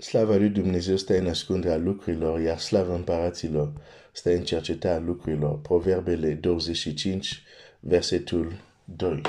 [0.00, 3.72] Slava lui Dumnezeu stă în ascunderea lucrurilor, iar slava împăraților
[4.12, 5.58] stă în cercetarea lucrurilor.
[5.60, 7.42] Proverbele 25,
[7.80, 8.52] versetul
[8.84, 9.20] 2.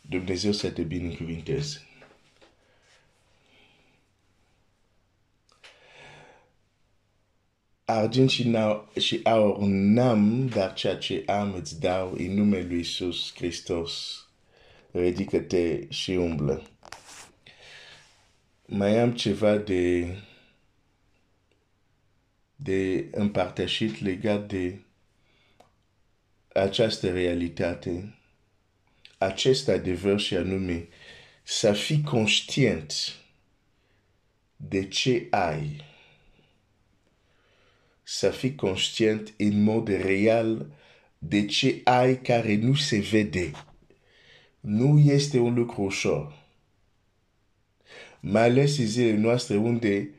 [0.00, 1.82] Dumnezeu să te binecuvinteze.
[7.84, 8.56] Argint și,
[8.98, 14.24] și aur n-am, dar ceea ce am îți dau în numele lui Iisus Hristos.
[14.90, 16.62] Ridică-te și umblă.
[18.76, 20.14] Mai am ceva de,
[22.56, 24.80] de împărtășit legat de
[26.52, 28.14] această realitate,
[29.18, 30.88] acest adevăr și anume
[31.42, 33.16] să fii conștient
[34.56, 35.84] de ce ai,
[38.02, 40.66] să fii conștient în mod real
[41.18, 43.50] de ce ai care nu se vede.
[44.60, 46.43] Nu este un lucru ușor.
[48.26, 50.10] Mai ales în zilele noastre unde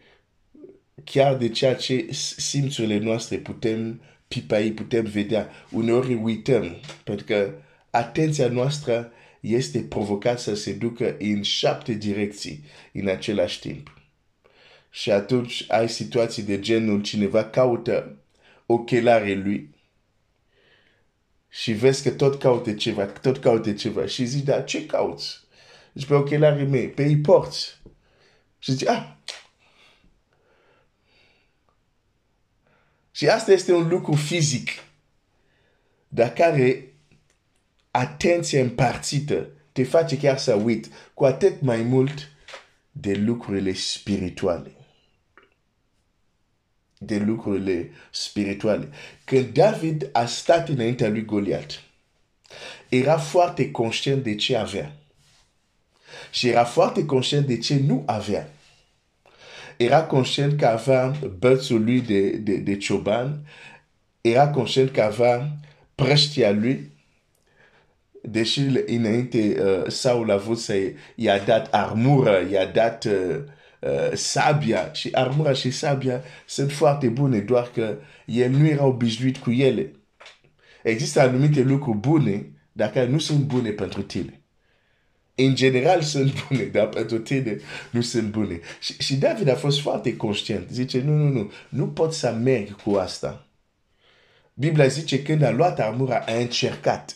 [1.04, 7.54] chiar de ceea ce simțurile noastre putem pipai, putem vedea, uneori uităm, pentru că
[7.90, 14.02] atenția noastră este provocată să se ducă în șapte direcții în același timp.
[14.90, 18.18] Și atunci ai situații de genul cineva caută
[18.66, 19.76] ochelarii lui
[21.50, 25.40] și vezi că tot caute ceva, tot caute ceva și zici, da, ce cauți?
[25.94, 27.84] Zici, pe ochelarii mei, pe îi porți.
[28.60, 29.16] Și zici, ah,
[33.16, 34.70] Și asta este un lucru fizic,
[36.08, 36.94] dar care
[37.92, 42.32] atenția împărțită te face chiar să uit cu atât mai mult
[42.92, 44.72] de lucrurile spirituale.
[46.98, 48.90] De lucrurile spirituale.
[49.24, 51.84] Când David a stat înaintea lui Goliat,
[52.90, 54.96] era foarte conștient de ce avea.
[56.32, 58.50] Și era foarte conștient de ce nu avea
[59.78, 63.48] era conștient că avea bățul lui de, de, de cioban,
[64.22, 65.58] era conștient că avea
[65.96, 66.94] prăștia lui,
[68.22, 70.74] deși înainte uh, Saul a vrut să
[71.16, 73.36] i-a dat armură, i-a dat uh,
[73.80, 79.38] uh, sabia și armura și sabia sunt foarte bune, doar că el nu era obișnuit
[79.38, 79.92] cu ele.
[80.84, 84.45] Există anumite lucruri bune, dar care nu sunt bune pentru tine
[85.36, 87.58] în general sunt bune, dar pentru tine
[87.90, 88.60] nu sunt bune.
[88.80, 90.70] Și, și David a fost foarte conștient.
[90.70, 93.48] Zice, nu, nu, nu, nu pot să merg cu asta.
[94.54, 97.16] Biblia zice, când a luat armura, a încercat.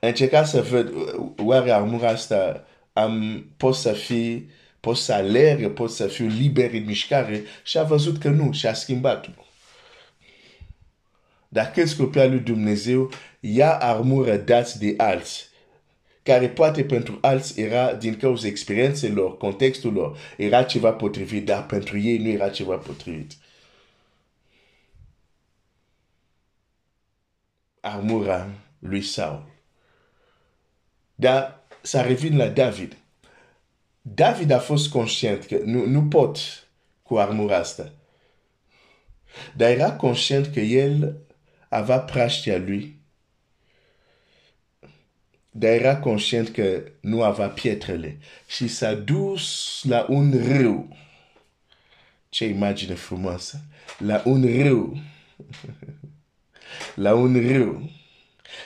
[0.00, 0.92] A încercat să văd,
[1.36, 4.48] oare armura asta am, pot să fi,
[4.80, 8.66] pot să alerg, pot să fiu liber în mișcare și a văzut că nu și
[8.66, 9.30] a schimbat.
[11.48, 13.10] Dar când scopia lui Dumnezeu,
[13.40, 15.46] ia armură dați de alții
[16.28, 21.98] care poate pentru alți era din cauza experiențelor, contextul lor, era ceva potrivit, dar pentru
[21.98, 23.32] ei nu era ceva potrivit.
[27.80, 29.46] Armura lui Saul.
[31.14, 32.96] Dar să revin la David.
[34.02, 36.38] David a fost conștient că nu, nu pot
[37.02, 37.92] cu armura asta.
[39.56, 41.16] Dar era conștient că el
[41.68, 42.97] avea praștia lui
[45.50, 50.96] dar era conștient că nu avea pietrele și s-a dus la un râu.
[52.28, 53.60] Ce imagine frumoasă!
[53.98, 55.02] La un râu.
[56.94, 57.90] la un râu.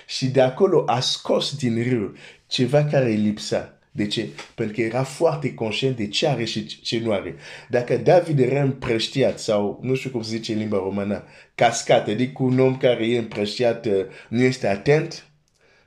[0.07, 2.15] Și de acolo a scos din râu
[2.47, 3.77] ceva care îi lipsa.
[3.95, 4.29] De ce?
[4.55, 7.35] Pentru că era foarte conștient de ce are și ce nu are.
[7.69, 12.43] Dacă David era împrăștiat sau, nu știu cum se zice în limba română, cascat, adică
[12.43, 13.87] un om care e împrăștiat
[14.29, 15.27] nu este atent,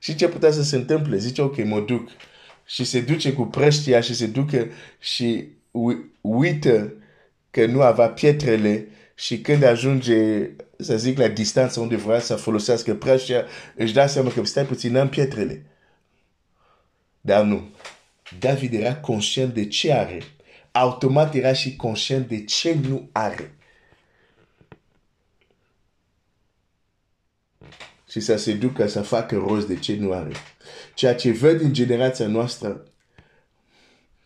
[0.05, 1.17] și ce putea să se întâmple?
[1.17, 2.09] Zice, ok, mă duc.
[2.65, 5.47] Și se duce cu prăștia și se duce și
[6.21, 6.93] uită
[7.51, 12.95] că nu avea pietrele și când ajunge, să zic, la distanță unde vrea să folosească
[12.95, 13.45] prăștia,
[13.75, 15.65] își da seama că stai puțin, n-am pietrele.
[17.21, 17.69] Dar nu.
[18.39, 20.21] David era conștient de ce are.
[20.71, 23.54] Automat era și conștient de ce nu are.
[28.15, 30.31] Și să se ducă să facă rost de ce nu are.
[30.93, 32.85] Ceea ce văd în generația noastră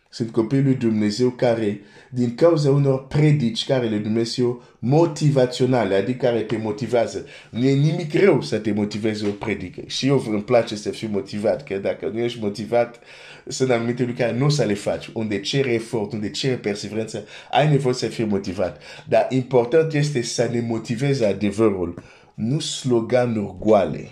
[0.08, 6.40] sunt copiii lui Dumnezeu care, din cauza unor predici care le Dumnezeu motivaționale, adică care
[6.40, 7.26] te motivează.
[7.50, 9.82] Nu e nimic rău să te motiveze o predică.
[9.86, 13.00] Și eu îmi place să fiu motivat, că dacă nu ești motivat,
[13.46, 17.24] sunt anumite lucruri care nu o să le faci, unde cere efort, unde cere perseverență,
[17.50, 18.82] ai nevoie să fii motivat.
[19.08, 22.02] Dar important este să ne motiveze adevărul
[22.40, 24.10] nu sloganuri goale.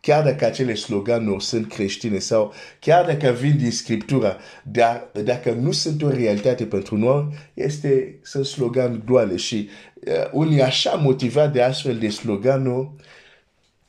[0.00, 5.72] chiar dacă acele sloganuri sunt creștine sau chiar dacă vin din Scriptura, dar dacă nu
[5.72, 11.62] sunt o realitate pentru noi, este, sunt slogan goale și uh, unii așa motivat de
[11.62, 12.90] astfel de sloganuri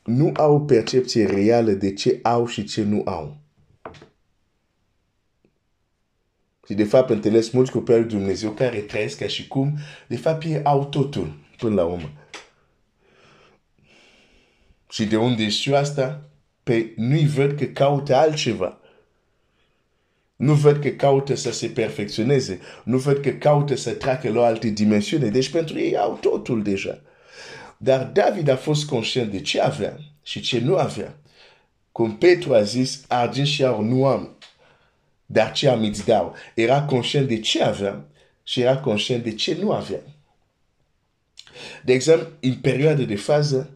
[0.03, 3.37] nu au o percepție reală de ce au și ce nu au.
[6.67, 10.43] Și de fapt întâlnesc mulți copii lui Dumnezeu care trăiesc ca și cum, de fapt,
[10.43, 12.11] ei au totul până la urmă.
[14.89, 16.21] Și de unde știu asta?
[16.63, 18.79] Pe nu-i văd că caută altceva.
[20.35, 22.59] Nu văd că caută să se perfecționeze.
[22.83, 25.27] Nu văd că caută să treacă la o altă dimensiune.
[25.27, 27.01] Deci pentru ei au totul deja.
[27.77, 31.17] Dar David a fost conștient de ce avea și ce nu avea.
[31.91, 34.37] Cum Petru a zis, argint și aur nu am,
[35.25, 36.35] dar ce am îți dau.
[36.53, 38.05] Era conștient de ce avea
[38.43, 40.01] și era conștient de ce nu avea.
[41.83, 43.69] De exemplu, în perioada de fază,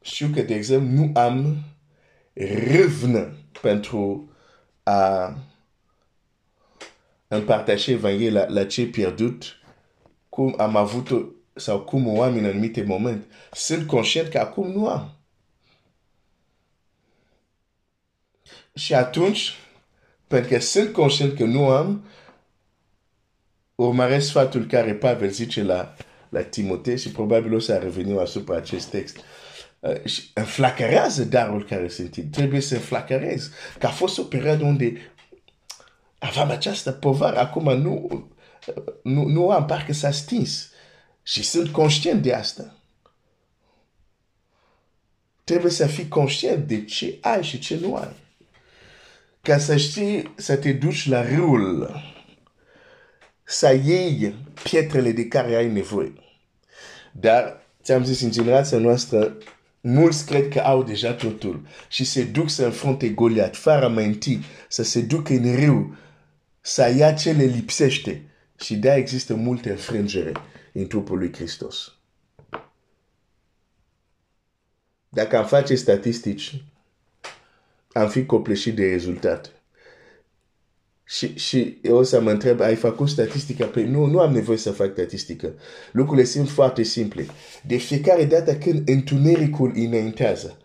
[0.00, 1.64] știu că, de exemplu, nu am
[2.34, 4.30] râvnă pentru
[4.82, 5.34] a
[7.28, 9.56] împărtăși Evanghelia la, la ce pierdut,
[10.28, 13.26] cum am avut sau cum o am în anumite momente.
[13.52, 15.12] Sunt conștient că acum nu am.
[18.74, 19.56] Și atunci,
[20.26, 22.04] pentru că sunt conștient că nu am,
[23.84, 25.94] urmăresc sfatul care Pavel zice la,
[26.28, 29.16] la Timotei și probabil o să revenim asupra acest text.
[29.80, 33.50] Uh, și înflacărează darul care sunt Trebuie să înflacărezi.
[33.78, 35.12] Că a fost o perioadă unde
[36.18, 38.28] aveam această povară, acum nu,
[39.02, 40.70] nu, nu am, parcă s-a stins.
[41.22, 42.74] Și sunt conștient de asta.
[45.44, 48.12] Trebuie să fii conștient de ce ai și ce nu ai.
[49.40, 51.90] Ca să știi să te duci la râul,
[53.50, 56.12] să iei pietrele de care ai nevoie.
[57.12, 59.36] Dar, ți-am zis, în generația noastră,
[59.80, 64.82] mulți cred că au deja totul și se duc să înfrunte Goliat, fără menti, să
[64.82, 65.96] se duc în râu,
[66.60, 68.22] să ia ce le lipsește.
[68.60, 70.32] Și de există multe înfrângere
[70.72, 71.92] în trupul lui Hristos.
[75.08, 76.64] Dacă am face statistici,
[77.92, 79.57] am fi copleșit de rezultate.
[81.08, 83.64] Și, și eu o să mă întreb, ai făcut statistică?
[83.64, 85.52] Păi nu, nu am nevoie să fac statistică.
[85.92, 87.26] Lucrurile sunt foarte simple.
[87.66, 90.58] De fiecare dată când întunericul înaintează,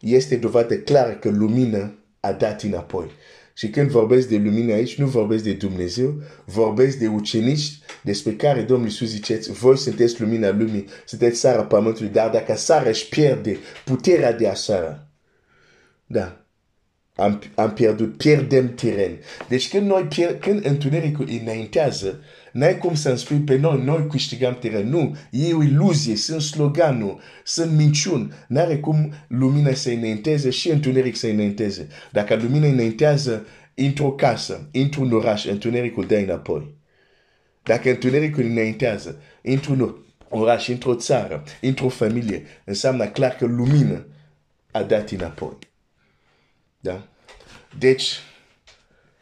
[0.00, 3.10] este dovadă clară că lumina a dat înapoi.
[3.54, 8.62] Și când vorbesc de lumină aici, nu vorbesc de Dumnezeu, vorbesc de ucenici despre care
[8.62, 13.56] Domnul Iisus ziceți, voi sunteți lumina lumii, sunteți sara pământului, dar dacă sara își pierde
[13.84, 15.06] puterea de a sara,
[16.06, 16.45] da,
[17.16, 19.18] am, am pierdut, pierdem teren.
[19.48, 22.20] Deci când noi pierd, când întunericul înaintează,
[22.52, 24.88] n-ai cum să-mi spui pe noi, noi câștigăm teren.
[24.88, 28.32] Nu, e o iluzie, sunt sloganul, sunt minciuni.
[28.48, 31.88] N-are cum lumina să înainteze și întuneric să înainteze.
[32.12, 36.74] Dacă lumina înaintează într-o casă, într-un oraș, întunericul dă înapoi.
[37.62, 39.96] Dacă întunericul înaintează într-un
[40.28, 44.04] oraș, într-o țară, într-o familie, înseamnă clar că lumina
[44.70, 45.58] a dat înapoi.
[46.86, 47.06] Da?
[47.78, 48.12] Deci,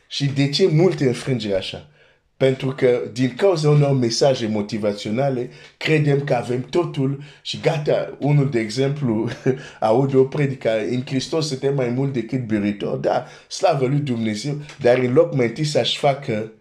[0.09, 1.89] și de ce multe înfrângeri așa?
[2.37, 8.61] Pentru că din cauza unor mesaje motivaționale, credem că avem totul și gata, unul de
[8.61, 9.29] exemplu,
[9.81, 14.99] aud o predică, în Hristos suntem mai mult decât biritor, da, slavă lui Dumnezeu, dar
[14.99, 16.53] în loc mai întâi să-și facă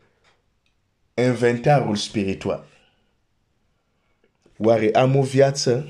[1.13, 2.65] inventarul spiritual.
[4.57, 5.87] Oare am o viață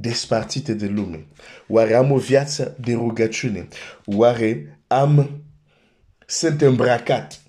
[0.00, 1.26] despărțite de lume?
[1.68, 3.68] Oare am o viață de rugăciune?
[4.04, 5.42] Oare am,
[6.26, 7.40] sunt îmbrăcat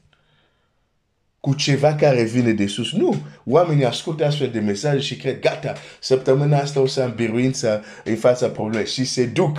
[1.40, 2.92] cu ceva care vine de sus?
[2.92, 3.16] Nu!
[3.46, 8.16] Oamenii ascultă astfel de mesaje și cred, gata, săptămâna asta o să am biruință în
[8.16, 9.58] fața problemei și se duc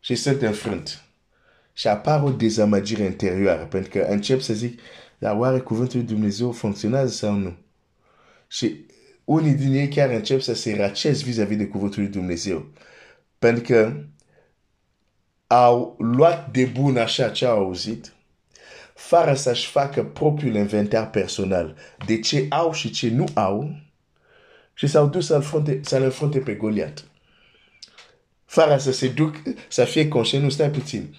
[0.00, 1.02] și sunt înfrânt.
[1.72, 4.80] Și apare o dezamăgire interioară, pentru că încep să zic,
[5.18, 7.56] dar oare cuvântul lui Dumnezeu funcționează sau nu?
[8.48, 8.86] Și
[9.28, 12.66] unii din ei chiar încep să se racez vis-a-vis de cuvântul lui Dumnezeu.
[13.38, 14.04] Pentru că
[15.46, 18.12] au luat de bun așa ce au auzit,
[18.94, 23.80] fără să-și facă propriul inventar personal de ce au și ce nu au,
[24.74, 27.04] și s-au dus să-l frunte, să frunte pe Goliat.
[28.44, 29.34] Fără să se duc,
[29.68, 31.16] să fie conștient, nu stai puțin.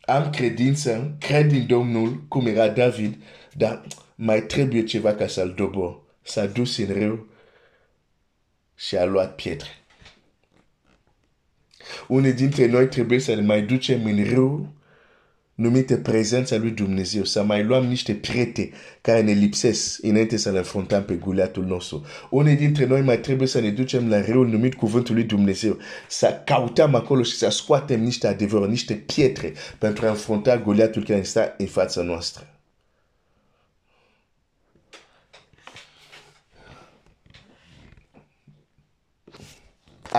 [0.00, 3.22] Am credință, cred în Domnul, cum era David,
[3.52, 3.82] dar
[4.14, 6.00] mai trebuie ceva ca să-l dobor.
[6.22, 7.34] S-a dus în rău
[8.76, 9.68] și a luat pietre.
[12.08, 14.74] Unii dintre noi trebuie să ne mai ducem în râu
[15.56, 20.58] numite prezența lui Dumnezeu, să mai luăm niște priete care ne lipsesc înainte să ne
[20.58, 22.04] înfruntăm pe Goliatul nostru.
[22.30, 25.78] Unii dintre noi mai trebuie să ne ducem la râul numit Cuvântul lui Dumnezeu,
[26.08, 31.18] să cautăm acolo și să scoatem niște adevăruri, niște pietre pentru a înfrunta Goliatul care
[31.18, 32.55] este în fața noastră.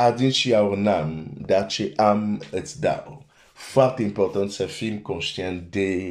[0.03, 3.25] Adin și n-am, dar ce am îți dau.
[3.53, 6.09] Foarte important să fim conștient de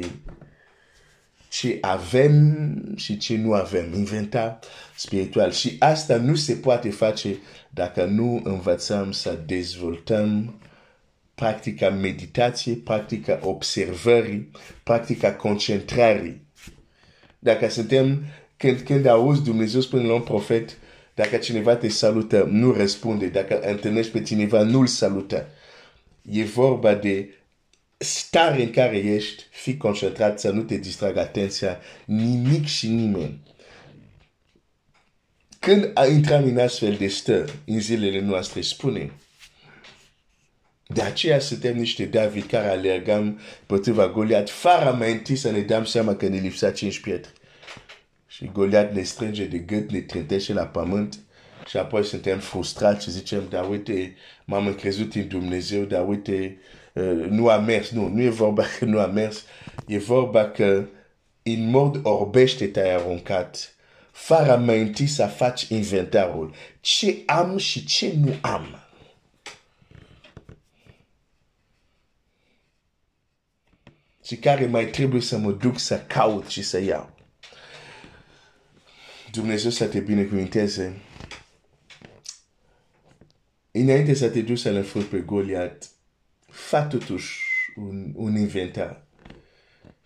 [1.49, 3.93] ce avem și ce nu avem.
[3.93, 4.59] Inventa
[4.95, 5.51] spiritual.
[5.51, 7.37] Și asta nu se poate face
[7.69, 10.59] dacă nu învățăm să dezvoltăm
[11.35, 14.51] practica meditației, practica observării,
[14.83, 16.45] practica concentrării.
[17.39, 18.23] Dacă suntem,
[18.57, 20.77] când, când auzi Dumnezeu spune la un profet,
[21.17, 23.27] dacă cineva te salută, nu răspunde.
[23.27, 25.49] Dacă întâlnești pe cineva, nu-l salută.
[26.31, 27.33] E vorba de
[27.97, 33.41] stare în care ești, fii concentrat să nu te distragă atenția nimic și nimeni.
[35.59, 39.11] Când intrăm în astfel de stări în zilele noastre, spune,
[40.87, 45.85] de aceea suntem niște David care alergăm potriva Goliat, fără mai întâi să ne dăm
[45.85, 47.31] seama că ne lipsa cinci pietre.
[48.37, 51.19] Și Goliat ne strânge de gât, ne trântește la pământ
[51.67, 54.15] și apoi suntem frustrați și zicem, dar uite,
[54.45, 56.57] m-am încrezut în Dumnezeu, dar uite,
[56.93, 57.89] uh, nu a mers.
[57.89, 59.43] Nu, nu e vorba că nu a mers,
[59.87, 60.85] e vorba că
[61.43, 63.75] în mod orbește te-ai aruncat,
[64.11, 66.53] fără mai întâi să faci inventarul.
[66.79, 68.81] Ce am și ce nu am.
[74.25, 77.16] Și care mai trebuie să mă duc să caut și să iau.
[79.37, 80.97] Dumnezeu să te binecuvinteze.
[83.71, 85.89] Înainte să te duci să le furi pe Goliat,
[86.47, 87.39] fa totuși
[87.75, 89.01] un, un inventar.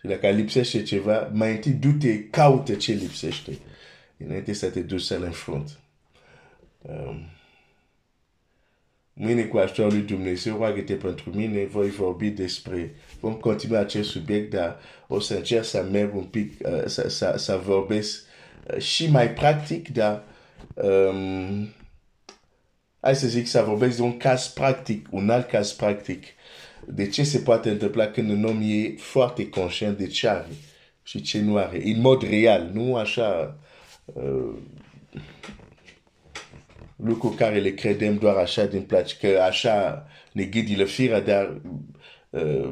[0.00, 3.58] Și dacă lipsește ceva, mai întâi du-te, caută ce lipsește.
[4.16, 5.78] Înainte să te duci să le înfrunt.
[6.80, 7.26] Um,
[9.12, 14.50] mâine cu ajutorul lui Dumnezeu, roagă-te pentru mine, voi vorbi despre, vom continua acest subiect,
[14.50, 18.30] dar o să încerc să merg un pic, uh, să, să, să vorbesc
[18.78, 20.22] și mai practic, dar
[20.74, 21.68] um,
[23.00, 26.24] hai să zic să vorbesc de un caz practic, un alt caz practic,
[26.86, 30.46] de ce se poate întâmpla când un om e foarte conștient de ce are
[31.02, 33.58] și ce nu are, în mod real, nu așa
[34.04, 34.54] uh,
[36.96, 41.60] lucruri care le credem doar așa din place, că așa ne ghidile firea, dar
[42.30, 42.68] uh,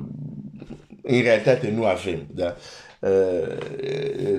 [1.03, 2.27] în realitate nu avem.
[2.35, 2.57] Da?
[3.01, 3.57] Uh,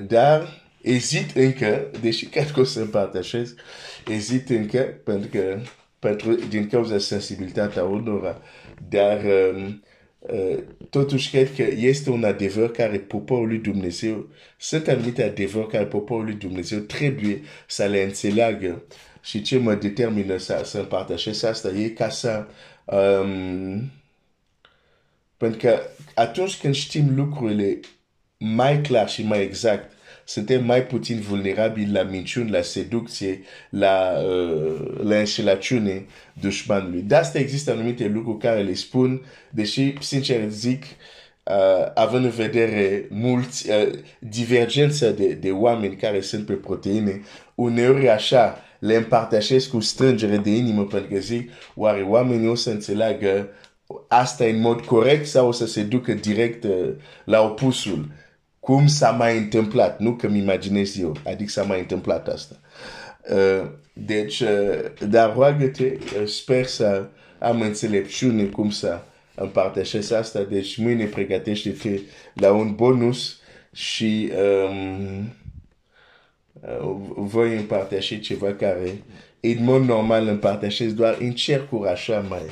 [0.06, 3.58] dar ezit încă, deși cred că o să împărtășesc,
[4.06, 5.58] ezit încă pentru că
[5.98, 8.42] pentru, din cauza sensibilitatea unora,
[8.88, 9.82] dar um,
[10.18, 10.58] uh,
[10.90, 16.24] totuși cred că este un adevăr care poporul lui Dumnezeu, sunt anumite adevări care poporul
[16.24, 18.82] lui Dumnezeu trebuie să le înțeleagă.
[19.22, 22.46] Și ce mă determină să, să împărtășesc asta e ca să
[22.84, 23.90] um,
[25.36, 25.80] pentru că
[26.14, 27.80] atunci când știm lucrurile
[28.38, 29.92] mai clar și mai exact,
[30.24, 36.06] suntem mai puțin vulnerabili la minciuni, la seducție, la, uh, la înșelăciune
[36.40, 37.00] dușmanului.
[37.00, 43.06] De asta există anumite lucruri care le spun, deși, sincer zic, uh, având în vedere
[43.10, 47.20] mulți, uh, divergența de, de oameni care sunt pe proteine,
[47.54, 52.70] uneori așa le împărtășesc cu strângere de inimă pentru că zic, oare oamenii o să
[52.70, 53.48] înțeleagă
[54.08, 56.88] asta în mod corect sau o să se ducă direct uh,
[57.24, 58.08] la opusul
[58.64, 62.54] cum s-a mai întâmplat, nu că mi imaginez eu, adică s-a mai întâmplat asta.
[63.30, 67.06] Uh, deci, uh, dar roagă-te, uh, sper să
[67.38, 69.00] am înțelepciune cum să
[69.34, 72.00] împărtășesc asta, deci mâine pregătește-te
[72.34, 73.40] la un bonus
[73.72, 74.30] și
[74.80, 75.34] um,
[77.16, 79.02] voi împărtăși ceva care
[79.40, 82.42] în mod normal împărtășesc doar în cercuri așa mai,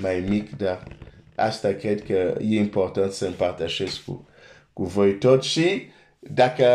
[0.00, 0.82] mai mic, dar
[1.34, 4.28] asta cred că e important să împărtășesc cu
[4.74, 5.82] cu voi tot și
[6.18, 6.66] dacă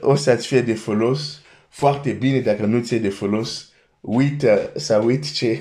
[0.00, 4.96] uh, o să-ți fie de folos, foarte bine, dacă nu ți-e de folos, uită să
[4.96, 5.60] uit ce,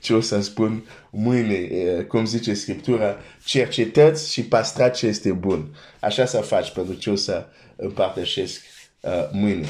[0.00, 5.76] ce o să spun mâine, uh, cum zice Scriptura, cercetați și pastrați ce este bun.
[6.00, 7.46] Așa să faci pentru ce o să
[7.76, 8.60] împărtășesc
[9.00, 9.66] uh, mâine.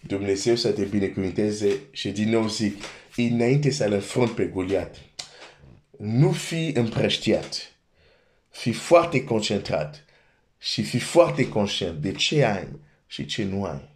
[0.00, 2.82] Dumnezeu să te binecuvinteze și din nou zic,
[3.16, 4.96] înainte să-l înfrunt pe Goliat,
[5.98, 7.72] nu fi împrăștiat,
[8.50, 10.05] fi foarte concentrat
[10.58, 12.68] și fii foarte conștient de ce ai
[13.06, 13.94] și ce nu ai.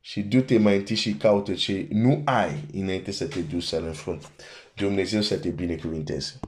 [0.00, 4.28] Și du-te mai întâi și caută ce nu ai înainte să te duci să-l înfrunți.
[4.74, 6.40] Dumnezeu să te binecuvinteze.